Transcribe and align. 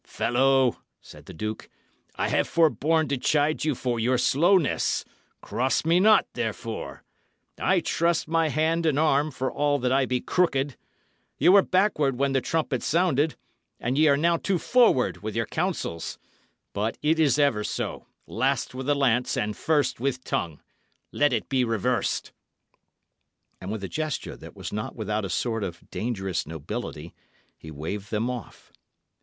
"Fellow," 0.07 0.81
said 0.99 1.27
the 1.27 1.31
duke, 1.35 1.69
"I 2.15 2.29
have 2.29 2.47
forborne 2.47 3.07
to 3.09 3.19
chide 3.19 3.63
you 3.63 3.75
for 3.75 3.99
your 3.99 4.17
slowness. 4.17 5.05
Cross 5.41 5.85
me 5.85 5.99
not, 5.99 6.25
therefore. 6.33 7.03
I 7.59 7.81
trust 7.81 8.27
my 8.27 8.47
hand 8.49 8.87
and 8.87 8.97
arm, 8.97 9.29
for 9.29 9.51
all 9.51 9.77
that 9.77 9.91
I 9.91 10.07
be 10.07 10.19
crooked. 10.19 10.75
Ye 11.37 11.49
were 11.49 11.61
backward 11.61 12.17
when 12.17 12.31
the 12.33 12.41
trumpet 12.41 12.81
sounded; 12.81 13.35
and 13.79 13.95
ye 13.95 14.07
are 14.07 14.17
now 14.17 14.37
too 14.37 14.57
forward 14.57 15.21
with 15.21 15.35
your 15.35 15.45
counsels. 15.45 16.17
But 16.73 16.97
it 17.03 17.19
is 17.19 17.37
ever 17.37 17.63
so; 17.63 18.07
last 18.25 18.73
with 18.73 18.87
the 18.87 18.95
lance 18.95 19.37
and 19.37 19.55
first 19.55 19.99
with 19.99 20.23
tongue. 20.23 20.63
Let 21.11 21.31
it 21.31 21.47
be 21.47 21.63
reversed." 21.63 22.31
And 23.61 23.71
with 23.71 23.83
a 23.83 23.87
gesture 23.87 24.35
that 24.35 24.55
was 24.55 24.73
not 24.73 24.95
without 24.95 25.25
a 25.25 25.29
sort 25.29 25.63
of 25.63 25.87
dangerous 25.91 26.47
nobility, 26.47 27.13
he 27.55 27.69
waved 27.69 28.09
them 28.09 28.31
off. 28.31 28.73